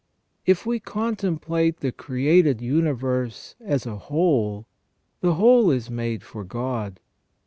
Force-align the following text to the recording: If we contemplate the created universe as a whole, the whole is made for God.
If 0.47 0.65
we 0.65 0.79
contemplate 0.79 1.77
the 1.81 1.91
created 1.91 2.59
universe 2.59 3.53
as 3.61 3.85
a 3.85 3.97
whole, 3.97 4.65
the 5.19 5.35
whole 5.35 5.69
is 5.69 5.91
made 5.91 6.23
for 6.23 6.43
God. 6.43 6.99